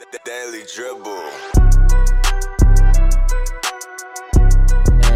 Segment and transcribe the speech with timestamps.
[0.00, 1.30] The Daily Dribble.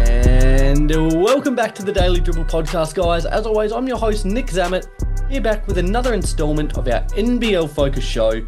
[0.07, 0.89] And
[1.21, 3.25] welcome back to the Daily Dribble podcast, guys.
[3.25, 4.87] As always, I'm your host, Nic Zammit,
[5.29, 8.41] here back with another installment of our NBL Focus show.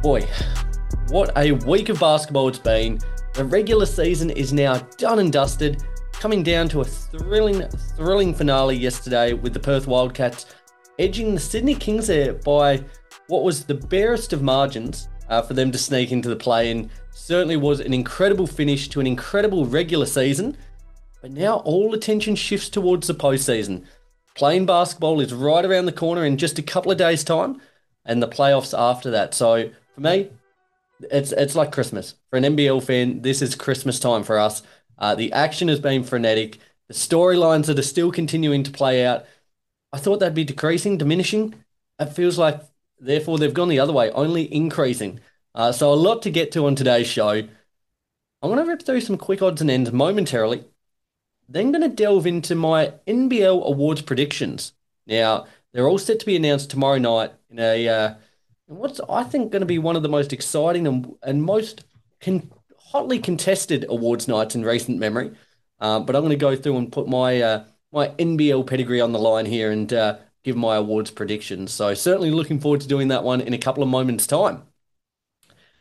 [0.00, 0.26] Boy,
[1.08, 2.98] what a week of basketball it's been.
[3.34, 5.84] The regular season is now done and dusted,
[6.14, 10.46] coming down to a thrilling, thrilling finale yesterday with the Perth Wildcats
[10.98, 12.84] edging the Sydney Kings there by
[13.32, 16.90] what was the barest of margins uh, for them to sneak into the play in.
[17.12, 20.54] Certainly was an incredible finish to an incredible regular season.
[21.22, 23.86] But now all attention shifts towards the postseason.
[24.34, 27.58] Play-in basketball is right around the corner in just a couple of days' time,
[28.04, 29.32] and the playoffs after that.
[29.32, 30.28] So for me,
[31.00, 33.22] it's it's like Christmas for an NBL fan.
[33.22, 34.62] This is Christmas time for us.
[34.98, 36.58] Uh, the action has been frenetic.
[36.88, 39.24] The storylines that are still continuing to play out.
[39.90, 41.54] I thought they'd be decreasing, diminishing.
[41.98, 42.60] It feels like
[43.02, 45.20] Therefore, they've gone the other way, only increasing.
[45.54, 47.30] Uh, so, a lot to get to on today's show.
[47.30, 50.64] I'm going to rip through some quick odds and ends momentarily.
[51.48, 54.72] Then, going to delve into my NBL awards predictions.
[55.06, 58.14] Now, they're all set to be announced tomorrow night in a uh,
[58.66, 61.84] what's I think going to be one of the most exciting and, and most
[62.20, 65.32] con- hotly contested awards nights in recent memory.
[65.80, 69.12] Uh, but I'm going to go through and put my uh, my NBL pedigree on
[69.12, 71.72] the line here and uh, give my awards predictions.
[71.72, 74.62] So certainly looking forward to doing that one in a couple of moments' time.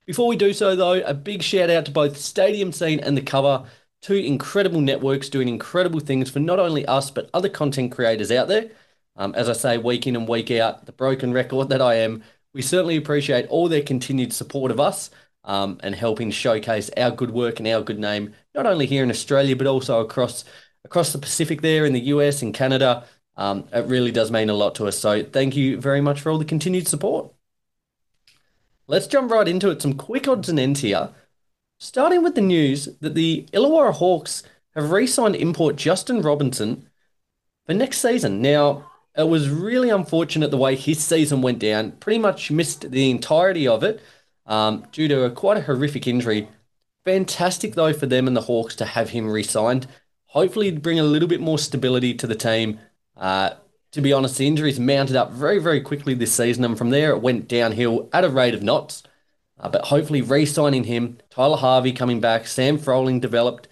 [0.05, 3.21] Before we do so, though, a big shout out to both Stadium Scene and The
[3.21, 3.65] Cover,
[4.01, 8.47] two incredible networks doing incredible things for not only us, but other content creators out
[8.47, 8.71] there.
[9.15, 12.23] Um, as I say, week in and week out, the broken record that I am,
[12.53, 15.11] we certainly appreciate all their continued support of us
[15.43, 19.09] um, and helping showcase our good work and our good name, not only here in
[19.09, 20.43] Australia, but also across
[20.83, 23.05] across the Pacific there in the US and Canada,
[23.37, 24.97] it really does mean a lot to us.
[24.99, 27.33] So thank you very much for all the continued support.
[28.87, 29.81] Let's jump right into it.
[29.81, 31.09] Some quick odds and ends here.
[31.79, 34.43] Starting with the news that the Illawarra Hawks
[34.75, 36.89] have re signed import Justin Robinson
[37.65, 38.41] for next season.
[38.41, 41.93] Now, it was really unfortunate the way his season went down.
[41.93, 44.01] Pretty much missed the entirety of it
[44.45, 46.47] um, due to quite a horrific injury.
[47.03, 49.87] Fantastic, though, for them and the Hawks to have him re signed.
[50.27, 52.79] Hopefully, it'd bring a little bit more stability to the team
[53.21, 53.53] uh,
[53.91, 57.11] to be honest, the injuries mounted up very, very quickly this season, and from there
[57.11, 59.03] it went downhill at a rate of knots.
[59.59, 63.67] Uh, but hopefully, re signing him, Tyler Harvey coming back, Sam Froling developed.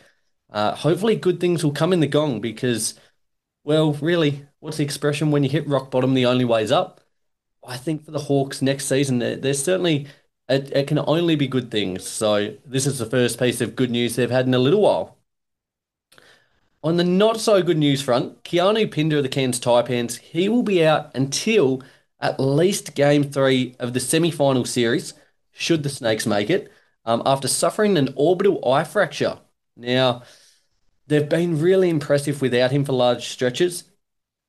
[0.52, 2.94] Uh, hopefully, good things will come in the gong because,
[3.64, 5.32] well, really, what's the expression?
[5.32, 7.02] When you hit rock bottom, the only way's up.
[7.68, 10.08] I think for the Hawks next season, there's certainly,
[10.48, 12.08] it, it can only be good things.
[12.08, 15.19] So, this is the first piece of good news they've had in a little while.
[16.82, 20.64] On the not so good news front, Keanu Pinder of the Cairns Taipans, he will
[20.64, 21.84] be out until
[22.22, 25.14] at least game three of the semi final series,
[25.52, 26.72] should the Snakes make it,
[27.04, 29.40] um, after suffering an orbital eye fracture.
[29.76, 30.24] Now,
[31.08, 33.84] they've been really impressive without him for large stretches,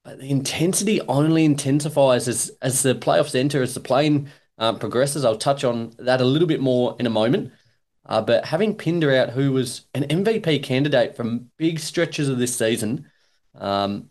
[0.04, 5.24] but the intensity only intensifies as, as the playoffs enter, as the play-in um, progresses.
[5.24, 7.52] I'll touch on that a little bit more in a moment.
[8.10, 12.54] Uh, but having Pinder out, who was an MVP candidate from big stretches of this
[12.56, 13.08] season,
[13.54, 14.10] um,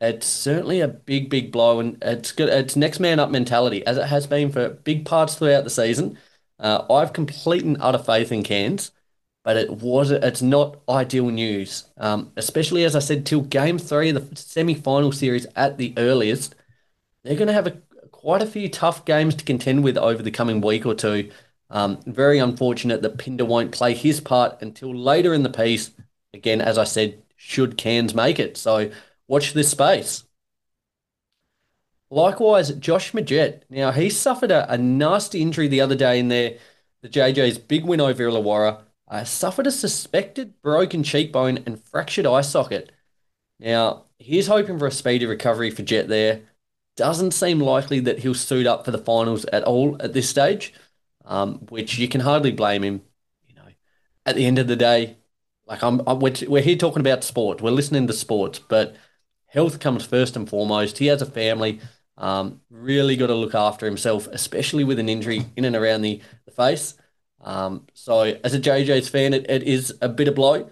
[0.00, 2.48] it's certainly a big, big blow, and it's good.
[2.48, 6.18] It's next man up mentality, as it has been for big parts throughout the season.
[6.58, 8.92] Uh, I've complete and utter faith in Cairns,
[9.44, 14.10] but it was it's not ideal news, um, especially as I said till game three
[14.10, 16.54] of the semi-final series at the earliest.
[17.24, 17.78] They're going to have a,
[18.10, 21.30] quite a few tough games to contend with over the coming week or two.
[21.70, 25.90] Um, very unfortunate that Pinder won't play his part until later in the piece.
[26.32, 28.56] Again, as I said, should Cairns make it.
[28.56, 28.90] So
[29.28, 30.24] watch this space.
[32.10, 33.62] Likewise, Josh Magette.
[33.68, 36.58] Now, he suffered a, a, nasty injury the other day in there.
[37.02, 38.82] The JJ's big win over Illawarra.
[39.08, 42.92] Uh, suffered a suspected broken cheekbone and fractured eye socket.
[43.58, 46.42] Now, he's hoping for a speedy recovery for Jet there.
[46.96, 50.72] Doesn't seem likely that he'll suit up for the finals at all at this stage
[51.24, 53.02] um, which you can hardly blame him.
[53.48, 53.68] You know,
[54.26, 55.16] at the end of the day,
[55.66, 57.60] like I'm, I'm we're, we're here talking about sport.
[57.60, 58.96] We're listening to sports, but
[59.46, 60.98] health comes first and foremost.
[60.98, 61.80] He has a family.
[62.16, 66.20] Um, really got to look after himself, especially with an injury in and around the,
[66.44, 66.94] the face.
[67.40, 70.70] Um, so as a JJ's fan, it, it is a bit of blow.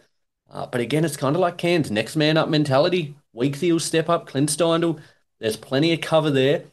[0.50, 3.16] Uh, but again, it's kind of like Cairns, next man up mentality.
[3.34, 5.00] Weeksy will step up, Clint Steindl.
[5.40, 6.64] There's plenty of cover there.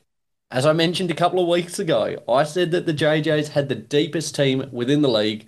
[0.51, 3.75] As I mentioned a couple of weeks ago, I said that the JJs had the
[3.75, 5.48] deepest team within the league.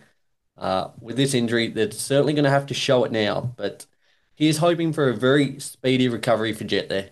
[0.58, 3.88] Uh, with this injury, they're certainly going to have to show it now, but
[4.36, 7.10] he is hoping for a very speedy recovery for Jet there.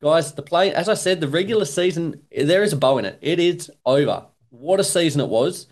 [0.00, 3.18] Guys, the play, as I said, the regular season, there is a bow in it.
[3.20, 4.24] It is over.
[4.48, 5.66] What a season it was.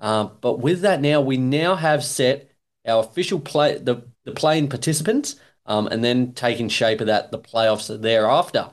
[0.00, 2.50] Um, but with that now, we now have set
[2.84, 5.36] our official play, the, the play-in participants,
[5.66, 8.70] um, and then taking shape of that, the playoffs thereafter.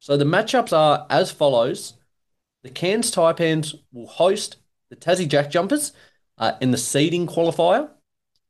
[0.00, 1.94] So the matchups are as follows.
[2.62, 4.56] The Cairns Taipans will host
[4.88, 5.92] the Tassie Jack Jumpers
[6.38, 7.90] uh, in the seeding qualifier.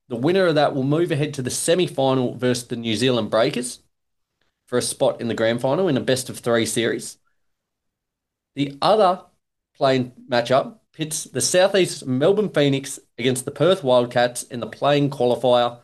[0.09, 3.31] The winner of that will move ahead to the semi final versus the New Zealand
[3.31, 3.81] Breakers
[4.67, 7.19] for a spot in the grand final in a best of three series.
[8.55, 9.23] The other
[9.77, 15.81] play-in matchup pits the Southeast Melbourne Phoenix against the Perth Wildcats in the play-in qualifier.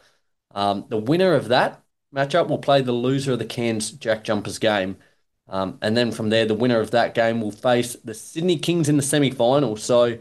[0.55, 1.83] Um, the winner of that
[2.15, 4.97] matchup will play the loser of the Cairns Jack Jumpers game.
[5.49, 8.89] Um, and then from there, the winner of that game will face the Sydney Kings
[8.89, 9.77] in the semi final.
[9.77, 10.19] So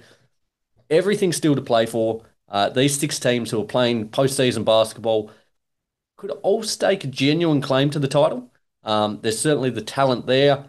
[0.90, 2.24] everything's still to play for.
[2.48, 5.32] Uh, these six teams who are playing postseason basketball
[6.18, 8.52] could all stake a genuine claim to the title.
[8.84, 10.66] Um, there's certainly the talent there.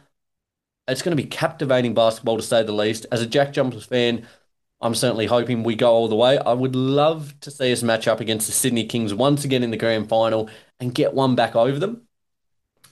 [0.89, 3.07] It's going to be captivating basketball to say the least.
[3.13, 4.27] As a Jack Jumpers fan,
[4.81, 6.39] I'm certainly hoping we go all the way.
[6.39, 9.71] I would love to see us match up against the Sydney Kings once again in
[9.71, 10.49] the grand final
[10.81, 12.06] and get one back over them.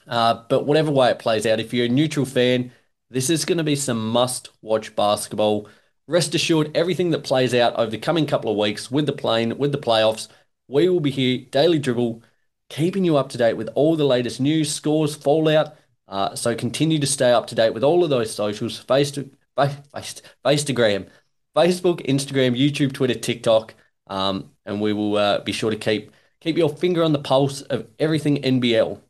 [0.06, 2.73] Uh, but whatever way it plays out, if you're a neutral fan,
[3.11, 5.69] this is going to be some must watch basketball.
[6.06, 9.56] Rest assured, everything that plays out over the coming couple of weeks with the play-in,
[9.56, 10.29] with the playoffs,
[10.69, 12.23] we will be here, Daily Dribble,
[12.69, 15.77] keeping you up to date with all the latest news, scores, fallout.
[16.09, 19.31] Uh, so continue to stay up to date with all of those socials, face to
[19.56, 21.09] face, face, Instagram,
[21.56, 23.75] Facebook, Instagram, YouTube, Twitter, TikTok,
[24.09, 26.11] um, and we will uh, be sure to keep
[26.41, 29.01] keep your finger on the pulse of everything NBL.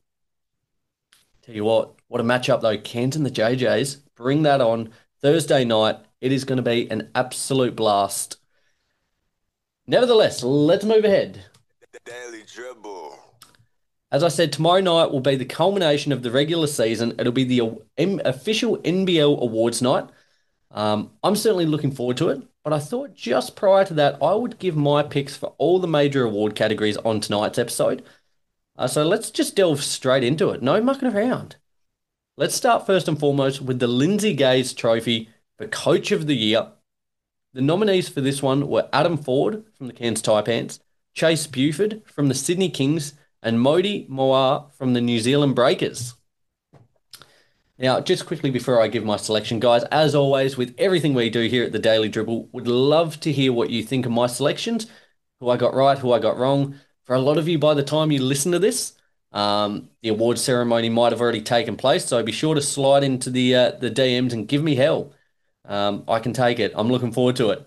[1.44, 2.70] Tell you what, what a matchup though.
[2.70, 4.00] And the JJs.
[4.16, 5.98] Bring that on Thursday night.
[6.22, 8.38] It is going to be an absolute blast.
[9.86, 11.44] Nevertheless, let's move ahead.
[12.06, 13.18] Daily Dribble.
[14.10, 17.14] As I said, tomorrow night will be the culmination of the regular season.
[17.18, 17.78] It'll be the
[18.24, 20.08] official NBL awards night.
[20.70, 24.34] Um, I'm certainly looking forward to it, but I thought just prior to that, I
[24.34, 28.02] would give my picks for all the major award categories on tonight's episode.
[28.76, 30.62] Uh, so let's just delve straight into it.
[30.62, 31.56] No mucking around.
[32.36, 36.72] Let's start first and foremost with the Lindsay Gaze Trophy for Coach of the Year.
[37.52, 40.80] The nominees for this one were Adam Forde from the Cairns Taipans,
[41.12, 46.14] Chase Buford from the Sydney Kings, and Mody Maor from the New Zealand Breakers.
[47.78, 51.46] Now, just quickly before I give my selection, guys, as always, with everything we do
[51.46, 54.88] here at the Daily Dribble, would love to hear what you think of my selections,
[55.38, 57.82] who I got right, who I got wrong for a lot of you, by the
[57.82, 58.94] time you listen to this,
[59.32, 62.04] um, the award ceremony might have already taken place.
[62.06, 65.12] So be sure to slide into the uh, the DMs and give me hell.
[65.64, 66.72] Um, I can take it.
[66.76, 67.66] I'm looking forward to it.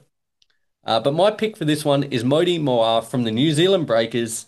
[0.84, 4.46] Uh, but my pick for this one is Mody Maor from the New Zealand Breakers.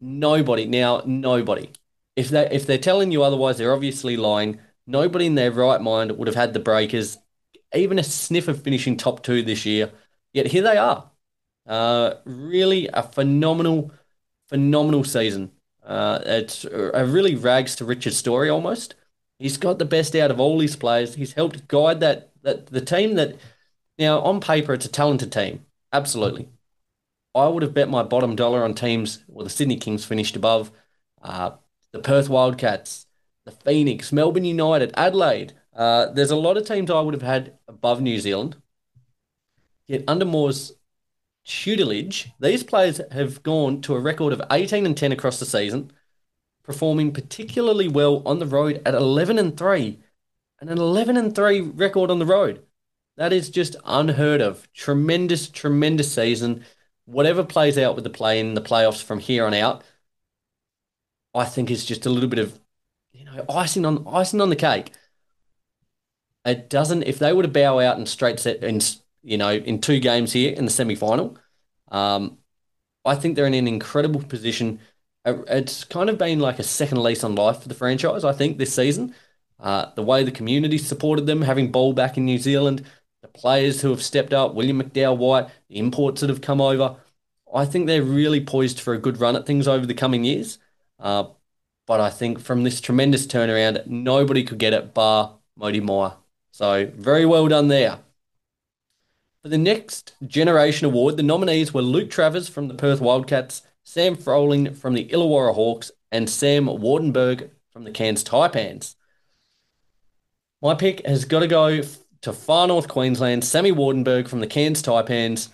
[0.00, 1.70] Nobody now, nobody.
[2.16, 4.60] If they if they're telling you otherwise, they're obviously lying.
[4.86, 7.18] Nobody in their right mind would have had the Breakers
[7.74, 9.92] even a sniff of finishing top two this year.
[10.32, 11.10] Yet here they are.
[11.68, 13.92] Uh, really a phenomenal,
[14.48, 15.52] phenomenal season.
[15.84, 18.94] Uh, it's a really rags to riches story almost.
[19.38, 21.14] He's got the best out of all his players.
[21.14, 23.36] He's helped guide that that the team that
[23.98, 25.64] now on paper it's a talented team.
[25.92, 26.48] Absolutely.
[27.34, 30.72] I would have bet my bottom dollar on teams well the Sydney Kings finished above,
[31.22, 31.52] uh,
[31.92, 33.06] the Perth Wildcats,
[33.44, 35.52] the Phoenix, Melbourne United, Adelaide.
[35.74, 38.56] Uh, there's a lot of teams I would have had above New Zealand.
[39.86, 40.72] Yet under Maor's
[41.48, 45.90] tutelage, these players have gone to a record of 18 and 10 across the season,
[46.62, 49.98] performing particularly well on the road at 11 and 3,
[50.60, 52.64] and an 11 and 3 record on the road.
[53.16, 54.70] That is just unheard of.
[54.74, 56.64] Tremendous, tremendous season.
[57.06, 59.82] Whatever plays out with the play in the playoffs from here on out,
[61.34, 62.60] I think is just a little bit of
[63.12, 64.92] you know icing on icing on the cake.
[66.44, 67.04] It doesn't.
[67.04, 68.82] If they were to bow out and straight set and
[69.28, 71.36] you know, in two games here in the semi final.
[71.90, 72.38] Um,
[73.04, 74.80] I think they're in an incredible position.
[75.24, 78.32] Uh, it's kind of been like a second lease on life for the franchise, I
[78.32, 79.14] think, this season.
[79.60, 82.84] Uh, the way the community supported them, having ball back in New Zealand,
[83.22, 86.96] the players who have stepped up, William McDowell White, the imports that have come over.
[87.52, 90.58] I think they're really poised for a good run at things over the coming years.
[90.98, 91.24] Uh,
[91.86, 96.16] but I think from this tremendous turnaround, nobody could get it bar Mody Maor.
[96.50, 97.98] So very well done there.
[99.48, 104.14] For the next generation award, the nominees were Luke Travers from the Perth Wildcats, Sam
[104.14, 108.94] Froling from the Illawarra Hawks, and Sam Waardenburg from the Cairns Taipans.
[110.60, 111.80] My pick has got to go
[112.20, 115.48] to far north Queensland, Sammy Waardenburg from the Cairns Taipans.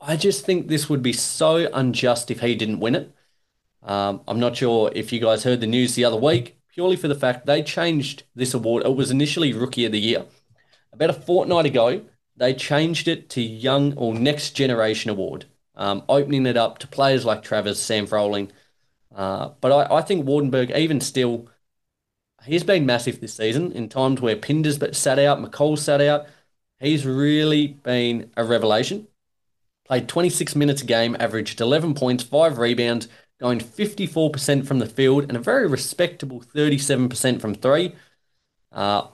[0.00, 3.12] I just think this would be so unjust if he didn't win it.
[3.82, 7.08] Um, I'm not sure if you guys heard the news the other week, purely for
[7.08, 8.86] the fact they changed this award.
[8.86, 10.24] It was initially Rookie of the Year.
[10.94, 16.46] about a fortnight ago, they changed it to Young or Next Generation Award, um, opening
[16.46, 18.50] it up to players like Travers, Sam Froling.
[19.14, 21.48] Uh, but I, I think Waardenburg, even still,
[22.44, 26.26] he's been massive this season in times where Pinder's sat out, McCall sat out.
[26.80, 29.06] He's really been a revelation.
[29.84, 33.08] Played 26 minutes a game, averaged 11 points, five rebounds,
[33.40, 37.94] going 54% from the field, and a very respectable 37% from three.
[38.70, 39.08] Uh,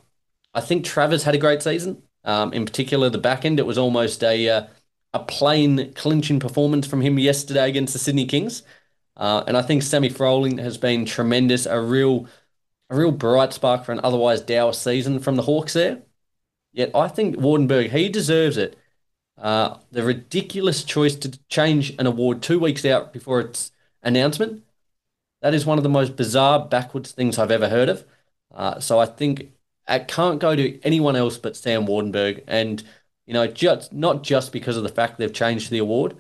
[0.55, 2.03] I think Travers had a great season.
[2.29, 4.67] Um, in particular, the back end, it was almost a uh,
[5.15, 8.63] a play-in clinching performance from him yesterday against the Sydney Kings.
[9.17, 12.29] Uh, and I think Sammy Froling has been tremendous, a real
[12.91, 16.03] a real bright spark for an otherwise dour season from the Hawks there.
[16.73, 18.79] Yet I think Waardenburg, he deserves it.
[19.39, 24.65] Uh, the ridiculous choice to change an award two weeks out before its announcement,
[25.43, 28.05] that is one of the most bizarre, backwards things I've ever heard of.
[28.55, 29.53] Uh, so I think
[29.89, 32.45] it can't go to anyone else but Sam Waardenburg.
[32.47, 32.83] And,
[33.27, 36.17] you know, just not just because of the fact they've changed the award,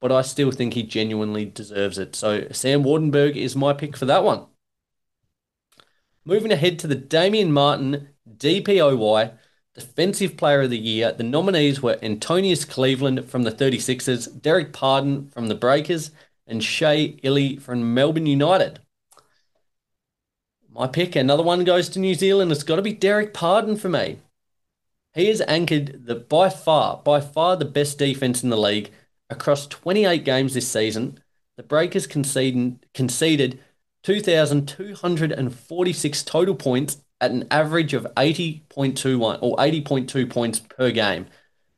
[0.00, 2.16] but I still think he genuinely deserves it.
[2.16, 4.46] So Sam Waardenburg is my pick for that one.
[6.24, 9.32] Moving ahead to the Damian Martin DPOY
[9.74, 15.30] Defensive Player of the Year, the nominees were Antonius Cleveland from the 36ers, Derek Pardon
[15.30, 16.10] from the Breakers,
[16.46, 18.80] and Shea Ili from Melbourne United.
[20.72, 22.50] My pick, another one goes to New Zealand.
[22.52, 24.18] It's got to be Derek Pardon for me.
[25.14, 28.92] He has anchored the by far, by far the best defense in the league
[29.28, 31.18] across 28 games this season.
[31.56, 33.58] The Breakers conceded, conceded
[34.04, 41.26] 2,246 total points at an average of 80.21 or 80.2 points per game,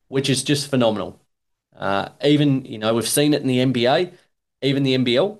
[0.08, 1.18] which is just phenomenal.
[1.74, 4.12] Uh, even, you know, we've seen it in the NBA,
[4.60, 5.38] even the NBL,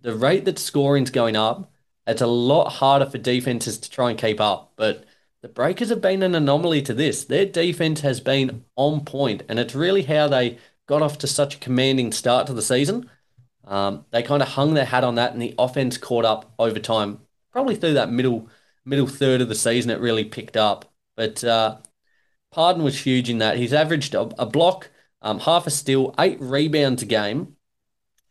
[0.00, 1.71] the rate that scoring's going up,
[2.06, 4.72] it's a lot harder for defenses to try and keep up.
[4.76, 5.04] But
[5.42, 7.24] the Breakers have been an anomaly to this.
[7.24, 11.56] Their defense has been on point, and it's really how they got off to such
[11.56, 13.10] a commanding start to the season.
[13.64, 16.78] Um, they kind of hung their hat on that, and the offense caught up over
[16.78, 17.20] time,
[17.52, 18.48] probably through that middle
[18.84, 19.90] middle third of the season.
[19.90, 21.78] It really picked up, but uh,
[22.50, 23.56] Pardon was huge in that.
[23.56, 24.90] He's averaged a, a block,
[25.22, 27.56] um, half a steal, eight rebounds a game.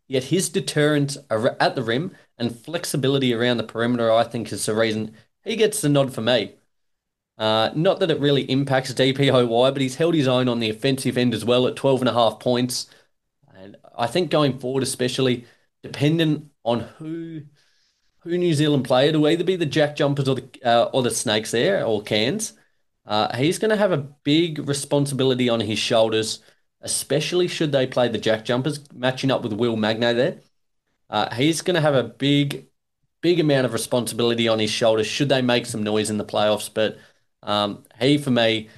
[0.08, 2.12] Yet his deterrence at the rim
[2.42, 6.22] and flexibility around the perimeter, I think, is the reason he gets the nod for
[6.22, 6.56] me.
[7.38, 11.18] Uh, not that it really impacts DPOY, but he's held his own on the offensive
[11.18, 12.90] end as well at 12 and a half points.
[13.56, 15.46] And I think going forward, especially
[15.84, 17.44] dependent on who
[18.20, 21.12] who New Zealand play, it'll either be the Jack Jumpers or the uh, or the
[21.12, 22.54] Snakes there or Cairns.
[23.06, 26.42] Uh, he's going to have a big responsibility on his shoulders,
[26.82, 30.40] especially should they play the Jack Jumpers, matching up with Will Magnay there.
[31.12, 32.68] Uh, he's going to have a big,
[33.22, 36.70] big amount of responsibility on his shoulders should they make some noise in the playoffs.
[36.74, 36.98] But
[37.44, 38.70] um, he, for me,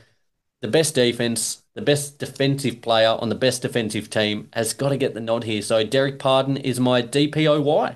[0.61, 4.97] the best defense, the best defensive player on the best defensive team, has got to
[4.97, 5.61] get the nod here.
[5.61, 7.95] So Derek Pardon is my DPOY.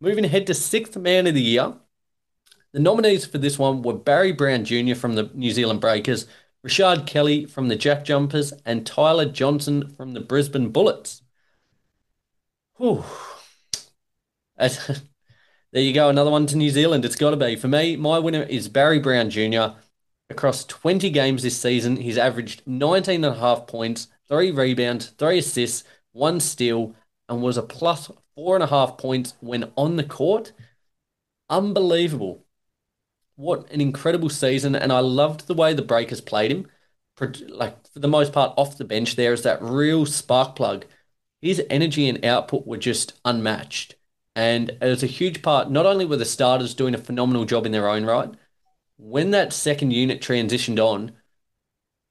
[0.00, 1.74] Moving ahead to sixth man of the year.
[2.72, 4.94] The nominees for this one were Barry Brown Jr.
[4.94, 6.26] from the New Zealand Breakers,
[6.66, 11.22] Rashard Kelly from the Jack Jumpers, and Tyler Johnson from the Brisbane Bullets.
[12.78, 13.04] Whew.
[14.58, 14.68] Uh,
[15.72, 17.04] there you go, another one to New Zealand.
[17.04, 17.56] It's got to be.
[17.56, 19.76] For me, my winner is Barry Brown Jr.
[20.30, 25.38] Across 20 games this season, he's averaged 19 and a half points, three rebounds, three
[25.38, 26.94] assists, one steal,
[27.28, 30.52] and was a plus four and a half points when on the court.
[31.50, 32.44] Unbelievable.
[33.36, 34.74] What an incredible season.
[34.74, 36.68] And I loved the way the Breakers played him.
[37.48, 40.84] Like, for the most part, off the bench, there is that real spark plug.
[41.40, 43.94] His energy and output were just unmatched.
[44.34, 47.66] And it was a huge part, not only were the starters doing a phenomenal job
[47.66, 48.30] in their own right,
[48.96, 51.12] when that second unit transitioned on,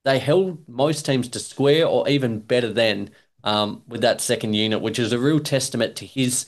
[0.03, 3.09] they held most teams to square or even better than
[3.43, 6.45] um, with that second unit, which is a real testament to his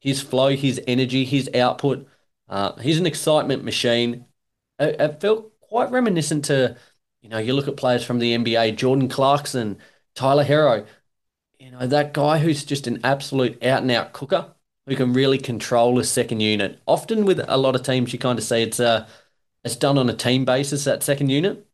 [0.00, 2.06] his flow, his energy, his output.
[2.48, 4.26] Uh, he's an excitement machine.
[4.78, 6.76] It, it, felt quite reminiscent to,
[7.22, 9.78] you know, you look at players from the NBA, Jordan Clarkson,
[10.14, 10.86] Tyler Herro.
[11.58, 14.54] You know, that guy who's just an absolute out and out cooker
[14.86, 16.80] who can really control a second unit.
[16.86, 19.06] Often with a lot of teams, you kind of see it's uh,
[19.64, 21.66] it's done on a team basis, that second unit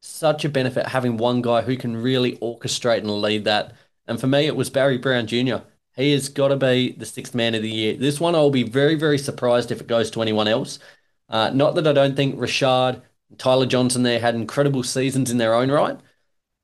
[0.00, 3.74] such a benefit having one guy who can really orchestrate and lead that.
[4.06, 5.58] And for me, it was Barry Brown Jr.
[5.96, 7.96] He has got to be the sixth man of the year.
[7.96, 10.78] This one, I'll be very, very surprised if it goes to anyone else.
[11.28, 13.02] Uh, not that I don't think Rashard,
[13.38, 15.98] Tyler Johnson there had incredible seasons in their own right,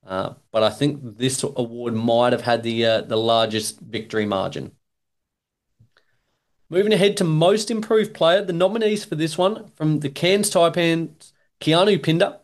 [0.07, 4.71] uh, but I think this award might have had the uh, the largest victory margin.
[6.69, 11.33] Moving ahead to most improved player, the nominees for this one from the Cairns Taipans
[11.59, 12.39] Keanu Pinder,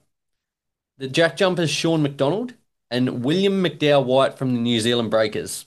[0.98, 2.54] the Jack Jumpers Sean Macdonald,
[2.92, 5.66] and William McDowell White from the New Zealand Breakers.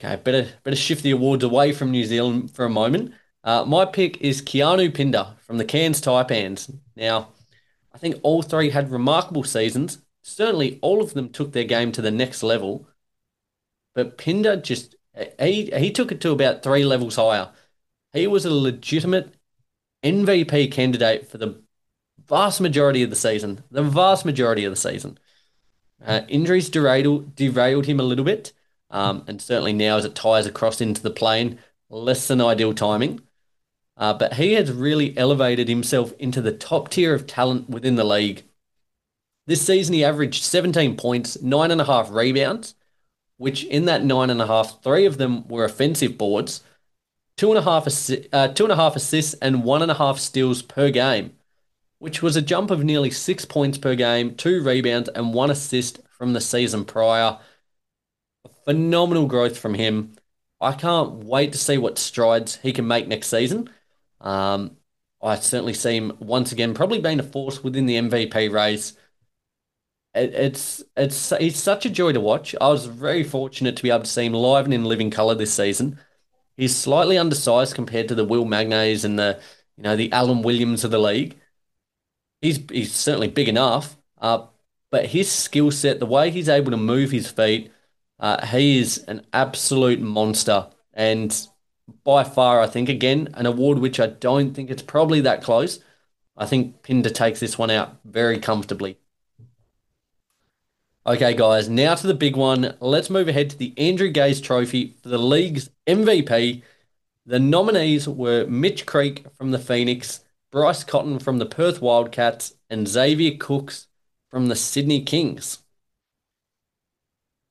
[0.00, 3.14] Okay, better better shift the awards away from New Zealand for a moment.
[3.44, 6.72] Uh, my pick is Keanu Pinder from the Cairns Taipans.
[6.96, 7.28] Now,
[7.92, 9.98] I think all three had remarkable seasons.
[10.22, 12.88] Certainly, all of them took their game to the next level.
[13.94, 14.94] But Pinder just
[15.40, 17.50] he he took it to about three levels higher.
[18.12, 19.34] He was a legitimate
[20.04, 21.62] MVP candidate for the
[22.26, 23.64] vast majority of the season.
[23.70, 25.18] The vast majority of the season.
[26.04, 28.52] Uh, injuries derailed derailed him a little bit,
[28.90, 31.58] um, and certainly now as it ties across into the play-in,
[31.90, 33.20] less than ideal timing.
[33.96, 38.04] Uh, but he has really elevated himself into the top tier of talent within the
[38.04, 38.44] league.
[39.48, 42.74] This season, he averaged 17 points, nine and a half rebounds,
[43.38, 46.62] which in that nine and a half, three of them were offensive boards,
[47.38, 49.94] two and a half, assi- uh, two and a half assists, and one and a
[49.94, 51.32] half steals per game,
[51.98, 56.00] which was a jump of nearly six points per game, two rebounds, and one assist
[56.10, 57.38] from the season prior.
[58.66, 60.14] Phenomenal growth from him.
[60.60, 63.70] I can't wait to see what strides he can make next season.
[64.20, 64.76] Um,
[65.22, 68.92] I certainly see him once again probably being a force within the MVP race.
[70.14, 72.54] It, it's it's such a joy to watch.
[72.60, 75.34] I was very fortunate to be able to see him live and in living color
[75.34, 75.98] this season.
[76.56, 79.40] He's slightly undersized compared to the Will Magnays and the
[79.76, 81.38] you know the Alan Williams of the league.
[82.40, 84.46] He's he's certainly big enough, uh,
[84.90, 87.72] but his skill set, the way he's able to move his feet,
[88.20, 90.70] uh, he is an absolute monster.
[90.94, 91.34] And
[92.04, 95.80] by far, I think, again, an award which I don't think it's probably that close.
[96.36, 98.98] I think Pinder takes this one out very comfortably.
[101.08, 102.74] Okay, guys, now to the big one.
[102.80, 106.62] Let's move ahead to the Andrew Gaze Trophy for the league's MVP.
[107.24, 112.86] The nominees were Mitch Creek from the Phoenix, Bryce Cotton from the Perth Wildcats, and
[112.86, 113.86] Xavier Cooks
[114.30, 115.62] from the Sydney Kings.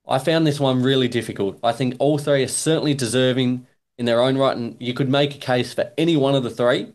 [0.07, 1.57] I found this one really difficult.
[1.63, 3.65] I think all three are certainly deserving
[3.97, 6.51] in their own right, and you could make a case for any one of the
[6.51, 6.93] three.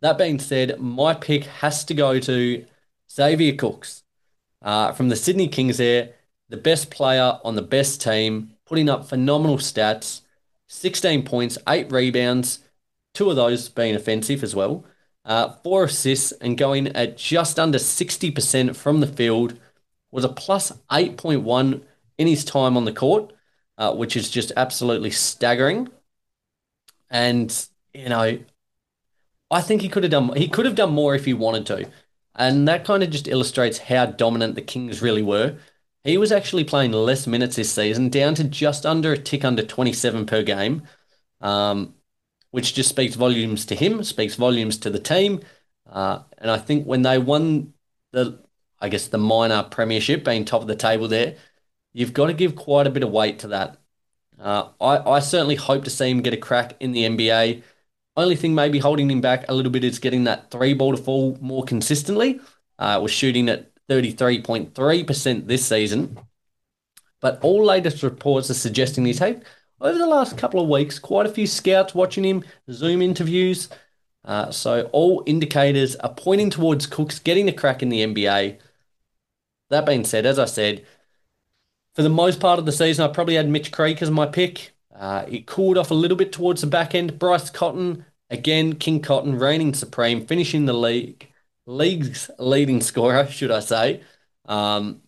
[0.00, 2.64] That being said, my pick has to go to
[3.10, 4.04] Xavier Cooks
[4.62, 6.14] uh, from the Sydney Kings there,
[6.48, 10.22] the best player on the best team, putting up phenomenal stats
[10.70, 12.58] 16 points, eight rebounds,
[13.14, 14.84] two of those being offensive as well,
[15.24, 19.58] uh, four assists, and going at just under 60% from the field,
[20.10, 21.80] was a plus 8.1
[22.18, 23.32] in his time on the court
[23.78, 25.88] uh, which is just absolutely staggering.
[27.08, 28.40] And you know,
[29.50, 31.88] I think he could have done he could have done more if he wanted to,
[32.38, 35.58] and that kind of just illustrates how dominant the Kings really were.
[36.04, 39.62] He was actually playing less minutes this season, down to just under a tick under
[39.64, 40.82] 27 per game,
[41.40, 41.94] um,
[42.52, 45.40] which just speaks volumes to him, speaks volumes to the team.
[45.86, 47.74] Uh, and I think when they won
[48.12, 48.42] the,
[48.80, 51.36] I guess, the minor premiership, being top of the table there,
[51.92, 53.78] you've got to give quite a bit of weight to that.
[54.38, 57.64] Uh, I, I certainly hope to see him get a crack in the NBA.
[58.18, 61.00] Only thing maybe holding him back a little bit is getting that three ball to
[61.00, 62.40] fall more consistently.
[62.76, 66.18] Uh, was shooting at 33.3% this season.
[67.20, 69.44] But all latest reports are suggesting he's had,
[69.80, 73.68] over the last couple of weeks, quite a few scouts watching him, Zoom interviews.
[74.24, 78.58] Uh, so all indicators are pointing towards Cooks getting a crack in the NBA.
[79.70, 80.84] That being said, as I said,
[81.94, 84.72] for the most part of the season, I probably had Mitch Creek as my pick.
[84.98, 87.18] Uh, it cooled off a little bit towards the back end.
[87.20, 91.28] Bryce Cotton, again, King Cotton, reigning supreme, finishing the league,
[91.66, 94.02] league's leading scorer, should I say.
[94.46, 95.02] Um,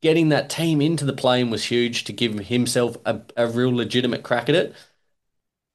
[0.00, 4.22] getting that team into the play-in was huge to give himself a, a real legitimate
[4.22, 4.74] crack at it.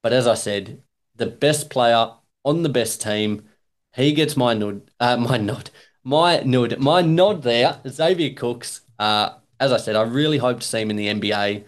[0.04, 0.82] But as I said,
[1.16, 2.12] the best player
[2.44, 3.48] on the best team,
[3.94, 5.70] he gets my nod, uh, my nod,
[6.04, 7.80] my nod, my nod there.
[7.88, 8.82] Xavier Cooks.
[8.98, 11.64] Uh, as I said, I really hope to see him in the NBA.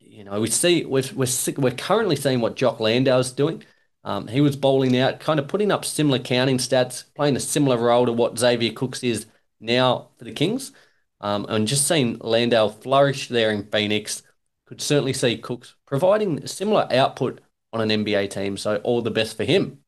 [0.00, 3.64] You know, we see we're we're, we're currently seeing what Jock Landale's doing.
[4.04, 7.78] Um, he was bowling out, kind of putting up similar counting stats, playing a similar
[7.78, 9.26] role to what Xavier Cooks is
[9.60, 10.72] now for the Kings.
[11.20, 14.22] Um, and just seeing Landale flourish there in Phoenix,
[14.66, 17.40] could certainly see Cooks providing similar output
[17.72, 18.56] on an NBA team.
[18.56, 19.78] So all the best for him.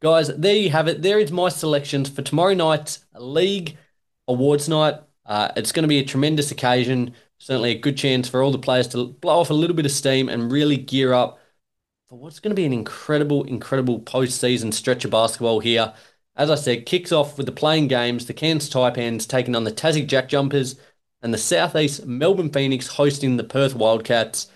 [0.00, 1.02] Guys, there you have it.
[1.02, 3.78] There is my selections for tomorrow night's league
[4.28, 4.96] awards night.
[5.24, 7.14] Uh, it's going to be a tremendous occasion.
[7.38, 9.92] Certainly a good chance for all the players to blow off a little bit of
[9.92, 11.38] steam and really gear up
[12.14, 15.92] for what's going to be an incredible, incredible postseason stretch of basketball here.
[16.36, 19.72] As I said, kicks off with the play-in games, the Cairns Taipans taking on the
[19.72, 20.76] Tassie Jack Jumpers,
[21.22, 24.48] and the Southeast Melbourne Phoenix hosting the Perth Wildcats.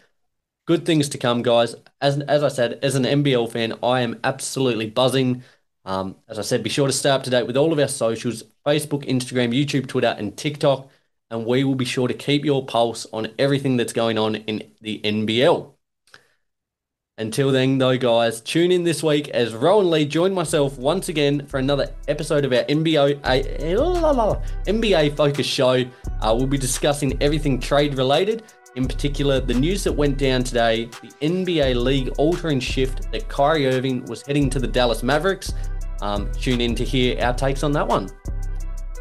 [0.67, 1.75] Good things to come, guys.
[2.01, 5.43] As, as I said, as an NBL fan, I am absolutely buzzing.
[5.85, 7.89] Um, as I said, be sure to stay up to date with all of our
[7.89, 10.89] socials Facebook, Instagram, YouTube, Twitter, and TikTok.
[11.33, 14.71] And we will be sure to keep your pulse on everything that's going on in
[14.81, 15.73] the NBL.
[17.19, 21.45] Until then, though, guys, tune in this week as Rowan Lee joined myself once again
[21.47, 23.21] for another episode of our NBA,
[24.67, 25.85] NBA Focus show.
[26.21, 28.45] Uh, we'll be discussing everything trade related,
[28.77, 33.67] in particular, the news that went down today the NBA League altering shift that Kyrie
[33.67, 35.53] Irving was heading to the Dallas Mavericks.
[36.01, 38.09] Um, tune in to hear our takes on that one.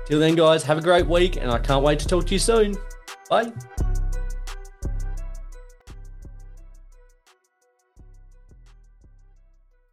[0.08, 2.40] Till then, guys, have a great week, and I can't wait to talk to you
[2.40, 2.76] soon.
[3.30, 3.52] Bye.